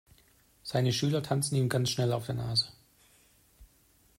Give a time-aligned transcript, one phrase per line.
[0.63, 2.65] Seine Schüler tanzen ihm ganz schnell auf der Nase.